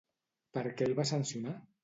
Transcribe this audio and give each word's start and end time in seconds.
Per 0.57 0.63
què 0.79 0.87
el 0.87 0.97
va 1.01 1.07
sancionar? 1.11 1.57